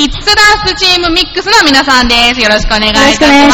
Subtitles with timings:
[0.00, 2.40] キッズダンスチームミックスの皆さんです。
[2.40, 3.52] よろしくお願いいたしま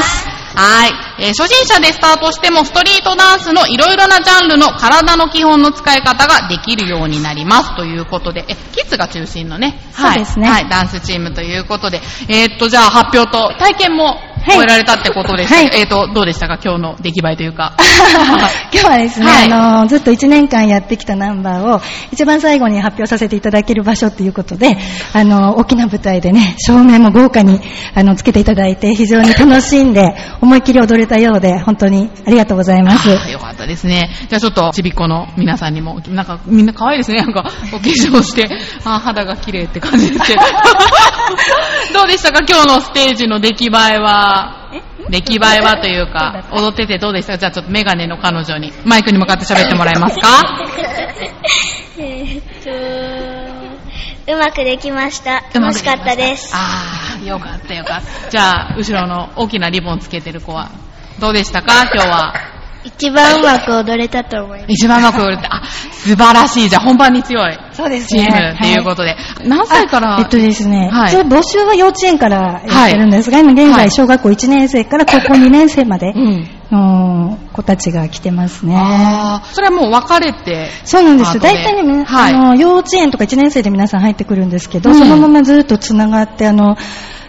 [0.00, 0.26] す。
[0.56, 0.92] はい。
[1.18, 10.14] えー初心者でスタートしてもストリートダンスのいろいろなジャンルの体の基本の使い方ができるようになりますということで、え、キッズが中心のね、はい。
[10.14, 12.00] そうですねはい、ダンスチームということで、
[12.30, 16.58] えーっと、じゃあ発表と体験もい終えられたってことでした、はいえーっと、どうでしたか？
[16.62, 17.74] 今日の出来栄えというか。
[18.72, 21.80] 今日はですね、はいあの、ずっと1年間やってきたナンバーを
[22.12, 24.76] 一番最後に発表させていただける場所ということで、
[25.12, 27.60] あの、大きな舞台でね、照明も豪華に、
[27.94, 33.08] あの、つけていただいて、非常に楽しんで、思いっきり踊れたようで、本当にありがとうございます。
[33.30, 34.10] よかったですね。
[34.28, 37.18] じゃあちょっと、ちびっこの皆さんにも、なんかみんな可愛いですね。
[37.22, 38.48] なんか、お化粧して、
[38.84, 40.40] あー肌が綺麗って感じですけど。
[41.94, 42.40] どうでしたか？
[42.48, 44.35] 今日のステージの出来栄えは。
[45.10, 47.34] 出来栄えはというか、踊っててどうでした？
[47.34, 50.28] かじゃあちょっとメガネの彼女に、マイクに向かって喋ってもらえますか？
[51.98, 55.42] えーっと、うまくできました。
[55.54, 56.50] 楽しかったです。
[56.54, 58.30] ああ、よかったよかった。
[58.30, 60.70] じゃあ、後ろの大きなリボンつけてる子は、
[61.20, 61.84] どうでしたか？
[61.92, 62.34] 今日は。
[62.86, 64.72] 一番うまく踊れたと思います。
[64.72, 66.68] 一番うまく踊れて、あ、素晴らしい。
[66.68, 67.58] じゃあ本番に強い。
[67.72, 69.16] そうですチームっていうことで。
[69.44, 70.16] 何歳から？
[70.16, 76.48] あえっとですね、はい一応募集は幼稚園からやってるんですが、今現はい在小学校1年生から高校2年生までうん。
[76.70, 78.74] の子たちが来てますね。
[78.76, 80.68] ああ、それはもう分かれて。
[80.84, 81.40] そうなんですよ。
[81.40, 86.76] 大体ね、はいあの、幼稚園とか1年生で皆さん入ってくるんですけど、うんそのままずっとつながって、あの、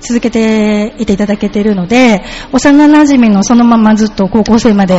[0.00, 4.94] 続けていていただけているので、幼馴染のそのままずっと高校生まで。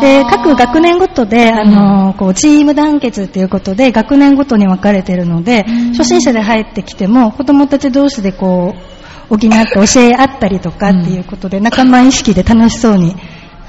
[0.00, 13.16] で、各学年ごとで、あの、こう、チーム団結っていうことで、学年ごとに分かれているので、うん初心者で入ってきても、子供たち同士でこう、補って教え合ったりとかっていうことで、仲間意識で楽しそうに、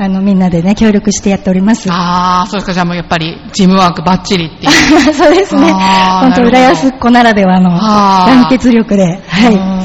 [0.01, 1.91] あの、みんなでね、協力してやっております。
[1.91, 2.73] ああ、そうですか。
[2.73, 4.71] じゃあもうやっぱりチームワークバッチリっていう。
[5.13, 5.73] そうですね。
[6.21, 9.21] 本当、浦安っ子ならではの団結力で。
[9.27, 9.78] はい。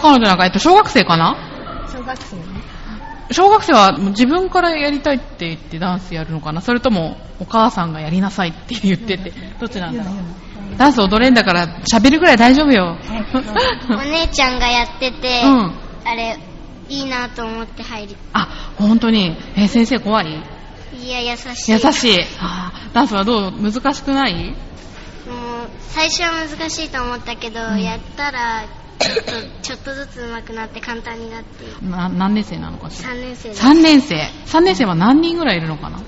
[0.00, 0.02] い。
[0.02, 1.36] 彼女なんか、えっと、小学生かな？
[1.92, 2.36] 小学生
[3.32, 6.60] 小学生は自分からやりたいって言ってダンスやるのかな？
[6.60, 10.14] それともお母さんがやりなさいって言ってて、どっちなんだろう？
[10.76, 12.96] ダンス踊れんだから喋るぐらい大丈夫よ。
[13.90, 15.72] お姉ちゃんがやってて、うん。
[16.04, 16.38] あれ、
[16.88, 19.36] いいなと思って入り、あ、本当に？
[19.56, 20.42] えー先生怖い？
[20.94, 21.72] いや、優しい。
[21.72, 22.18] 優しい。
[22.92, 23.52] ダンスはどう？
[23.52, 24.34] 難しくない？
[24.34, 24.54] もう、
[25.88, 28.64] 最初は難しいと思ったけど、やったら、
[29.00, 33.66] ちょっと、ちょっとずつ上手くなって簡単になって、な何年生なのかしら？3年生です。
[33.66, 34.16] 3年生。
[34.46, 35.98] 3年生は何人ぐらいいるのかな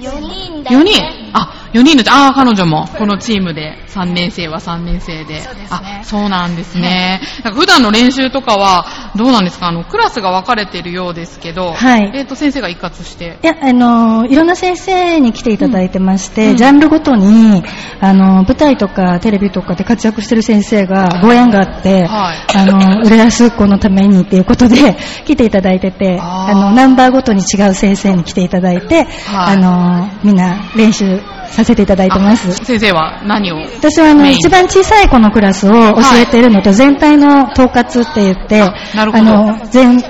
[0.00, 1.30] ？4人だ ?4 よ人ね。
[1.32, 5.42] あ、4人のああ、彼女も、このチームで、3年生は3年生で。
[5.42, 6.00] そうですね。
[6.00, 7.20] あ、そうなんですね。
[7.44, 9.68] なんか普段の練習とかは、どうなんですか？
[9.68, 12.12] あの、クラスが分かれているようですけど、はい。
[12.14, 13.38] えっ、と、先生が一括して。
[13.42, 16.56] いや、あの、いろんな先生に来ていただいてまして、うん。
[16.56, 17.62] ジャンルごとに、
[18.00, 22.36] あの、舞台とかテレビとかで活躍してる先生がご縁があって、はい。
[22.56, 29.54] あの、浦安っ子のためにっていうことで 来ていただいてて、あの、ナンバーごとに違う先生に来ていただいて、はい。
[29.54, 31.20] あの、みんな練習
[31.50, 32.48] させていただいてます。
[32.48, 33.56] あ先生は何を？
[33.56, 40.02] 私はあの一番小さい子のクラスを教えているのと、全体の統括って言って、あなるほどの、全、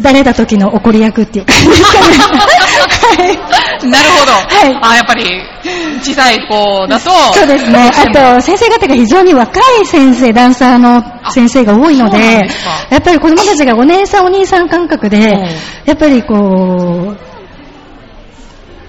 [0.00, 2.16] 誰だ時の怒り役っていう感じですかね。
[3.16, 3.24] は
[3.82, 4.32] いなるほど。
[4.32, 5.24] はいあ、やっぱり、
[6.02, 7.90] 小さい子だと、そうですね。
[7.94, 12.48] あと、先生方が非常に若い先生、ダンサーの先生が多いのでで
[12.90, 15.22] やっぱり子供たちがお姉さんお兄さん感覚でうん、
[15.86, 17.33] やっぱりこう、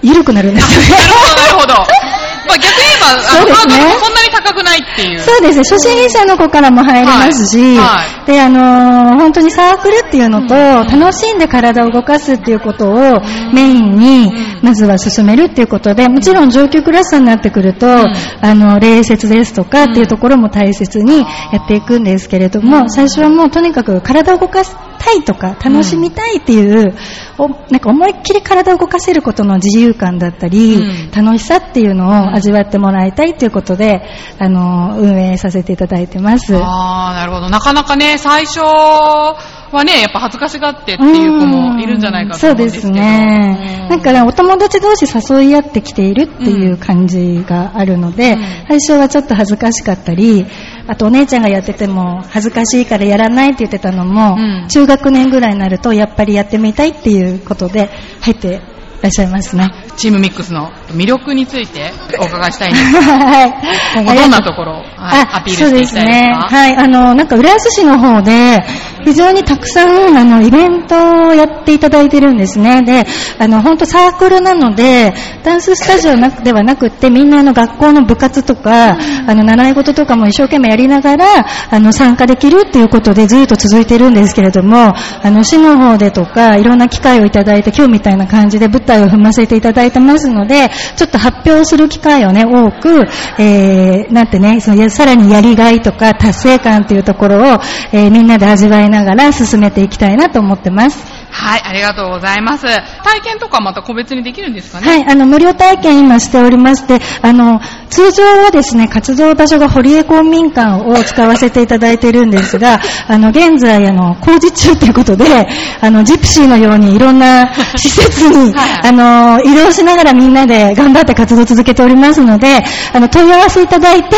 [0.06, 0.88] 緩くなるんですよね。
[0.88, 1.74] なるほど、なるほど。
[2.46, 5.20] まあ逆に言えば、あの、そうですねハードルもそんなに高くないっていう。
[5.20, 5.62] そうですね。
[5.68, 13.20] 初心者の子からも入れますし、はいはで、あのー本当にサークルっていうのと、うん楽しんで体を動かすっていうことを
[13.52, 26.94] メインに、まずは進めるっていうことで、もちろん上級クラスになってくると、んあの、礼節ですとかっていうところも大切にやっていくんですけれども、最初はもうとにかく体を動かしたいとか、楽しみたいっていう、
[27.38, 34.02] おなんか思いっきり体を動かせることの自由感だったり、うん楽しさっていうのを味わってもらいたいということで、
[34.38, 36.56] あの、運営させていただいてます。
[36.56, 37.48] ああ、なるほど。
[37.48, 42.88] なかなかね、最初はね、やっぱ恥ずかしがってっていう子もいるんじゃないかと思うんですけど。
[42.88, 43.86] そうですね。
[43.90, 50.46] だから、お友達同士誘い合ってきているっていう感じがあるので、うん最初はちょっと恥ずかしかったり、
[50.88, 57.88] あとお姉ちゃんがやってても恥ずかしいからやらないって言ってたのも、うん中学年ぐらいになるとやっぱりやってみたいっていうことで
[58.20, 59.68] 入っていらっしゃいますね。
[59.96, 63.54] チームミックスの魅力についてお伺いしたいんですがはい。
[63.94, 66.40] 今後どんなところを、はいあアピールしていきたいですか？
[66.40, 66.56] そうですね。
[66.58, 66.76] はい。
[66.76, 68.62] あの、なんか、浦安市の方で、
[69.06, 72.82] 非常にたくさん、あの、イベントをやっていただいてるんですね。
[72.82, 73.06] で、
[73.38, 75.14] あの、本当サークルなので、
[75.44, 78.98] ダンススタジオなくではなくって、みんなあの、学校の部活とか、
[79.28, 84.92] あの、習い事とかも一生懸命やりながら、あの、参加できるっていうことでずっと続いてるんですけれども、
[85.22, 93.06] あの、市の方でとか、いろんな機会をいただいて、今日みたいな感じで舞台を踏ませていただいてますので、ちょっと発表する機会をね、多く、
[93.38, 97.60] えー、なんてね、そのさらにやりがいとか達成感っていうところを、
[97.92, 101.15] えー、みんなで味わいながらながら進めていきたいなと思ってます。
[101.38, 102.66] はい、ありがとうございます。
[103.04, 104.88] 体験とかまた個別にできるんですかね？
[104.88, 107.60] はい、あの、無料体験今しておりまして、あの、
[107.90, 115.46] 通常はですね、活動場所が堀江公民館を使わせていただいているんですが、 あの、現在、あの、工事中ということで、
[115.82, 117.46] あの、ジプシーのようにいろんな
[117.76, 124.16] 施設に、はいあの、移動しながらみんなで頑張って活動を続けておりますので、あの、問い合わせいただいて、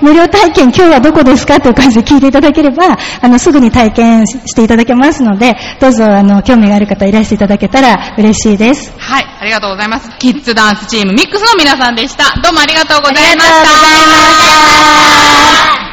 [0.00, 8.92] 無料体験今日はどこですかという感じで聞いていただければ、あの、すぐに体験していただけますので、どうぞ、あの、興味がある方いらしていただけたら嬉しいです。
[8.98, 10.10] はい、ありがとうございます。
[10.18, 12.40] キッズダンスチームミックスの皆さんでした。
[12.40, 12.60] どうも。
[12.60, 13.50] ありがとうございまし
[15.80, 15.86] た